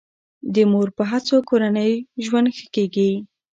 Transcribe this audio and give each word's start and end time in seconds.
د 0.53 0.55
مور 0.71 0.87
په 0.97 1.03
هڅو 1.11 1.37
کورنی 1.49 1.91
ژوند 2.25 2.47
ښه 2.57 2.65
کیږي. 2.75 3.11